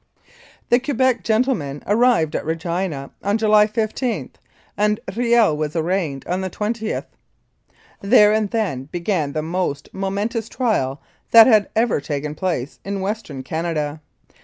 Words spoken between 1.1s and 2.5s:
gentlemen arrived at